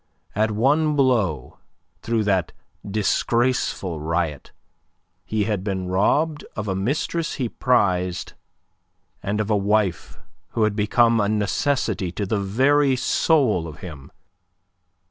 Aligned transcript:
At 0.35 0.49
one 0.49 0.95
blow 0.95 1.59
through 2.01 2.23
that 2.23 2.53
disgraceful 2.83 3.99
riot 3.99 4.51
he 5.25 5.43
had 5.43 5.63
been 5.63 5.89
robbed 5.89 6.43
of 6.55 6.67
a 6.67 6.73
mistress 6.75 7.35
he 7.35 7.47
prized 7.47 8.33
and 9.21 9.39
of 9.39 9.51
a 9.51 9.55
wife 9.55 10.17
who 10.53 10.63
had 10.63 10.75
become 10.75 11.19
a 11.21 11.29
necessity 11.29 12.11
to 12.13 12.25
the 12.25 12.39
very 12.39 12.95
soul 12.95 13.67
of 13.67 13.81
him. 13.81 14.11